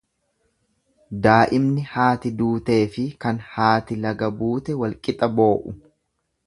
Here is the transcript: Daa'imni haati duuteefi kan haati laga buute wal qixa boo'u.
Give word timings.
Daa'imni 1.27 1.83
haati 1.91 2.31
duuteefi 2.39 3.05
kan 3.25 3.43
haati 3.53 4.01
laga 4.09 4.35
buute 4.43 4.81
wal 4.83 4.99
qixa 5.09 5.33
boo'u. 5.41 5.81